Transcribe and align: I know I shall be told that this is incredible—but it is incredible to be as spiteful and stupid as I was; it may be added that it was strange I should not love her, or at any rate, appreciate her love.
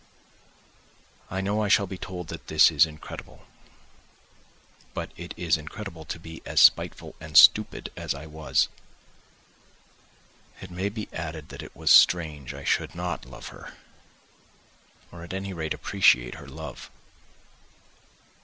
I 1.29 1.41
know 1.41 1.61
I 1.61 1.67
shall 1.67 1.85
be 1.85 1.99
told 1.99 2.29
that 2.29 2.47
this 2.47 2.71
is 2.71 2.87
incredible—but 2.87 5.11
it 5.15 5.31
is 5.37 5.57
incredible 5.57 6.05
to 6.05 6.19
be 6.19 6.41
as 6.43 6.59
spiteful 6.59 7.13
and 7.19 7.37
stupid 7.37 7.91
as 7.95 8.15
I 8.15 8.25
was; 8.25 8.67
it 10.59 10.71
may 10.71 10.89
be 10.89 11.07
added 11.13 11.49
that 11.49 11.61
it 11.61 11.75
was 11.75 11.91
strange 11.91 12.51
I 12.51 12.63
should 12.63 12.95
not 12.95 13.25
love 13.27 13.49
her, 13.49 13.73
or 15.11 15.23
at 15.23 15.35
any 15.35 15.53
rate, 15.53 15.75
appreciate 15.75 16.33
her 16.33 16.47
love. 16.47 16.89